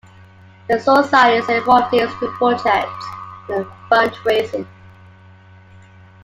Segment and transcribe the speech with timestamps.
[0.67, 3.05] The societies are involved in school projects
[3.49, 4.67] and in fund-raising.